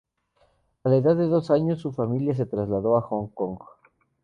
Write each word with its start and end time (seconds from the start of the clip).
A 0.83 0.89
la 0.89 0.95
edad 0.97 1.15
de 1.15 1.27
dos 1.27 1.51
años, 1.51 1.79
su 1.79 1.91
familia 1.91 2.33
se 2.33 2.47
trasladó 2.47 2.97
a 2.97 3.01
Hong 3.03 3.27
Kong. 3.35 3.59